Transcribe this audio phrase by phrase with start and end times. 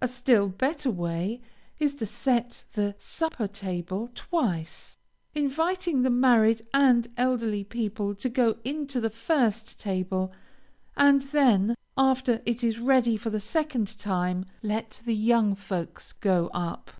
[0.00, 1.42] A still better way,
[1.78, 4.96] is to set the supper table twice,
[5.34, 10.32] inviting the married and elderly people to go into the first table,
[10.96, 16.46] and then, after it is ready for the second time, let the young folks go
[16.54, 16.90] up.